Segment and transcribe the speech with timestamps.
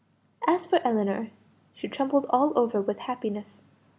[0.47, 1.29] As for Ellinor,
[1.75, 3.61] she trembled all over with happiness.